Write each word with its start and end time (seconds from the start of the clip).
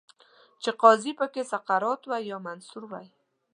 چې 0.63 0.69
قاضي 0.81 1.11
پکې 1.19 1.41
سقراط 1.51 2.01
وای، 2.09 2.23
یا 2.31 2.37
منصور 2.47 2.83
وای 2.87 3.07